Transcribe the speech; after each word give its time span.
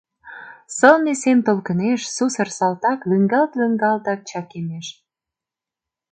Сылне 0.77 1.13
сем 1.21 1.39
толкынеш 1.47 2.01
сусыр 2.15 2.49
салтак 2.57 2.99
лӱҥгалт-лӱҥгалтак 3.09 4.19
чакемеш. 4.29 4.87